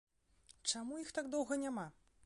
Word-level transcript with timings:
Чаму 0.71 0.97
іх 1.03 1.13
так 1.19 1.31
доўга 1.37 1.63
няма? 1.67 1.87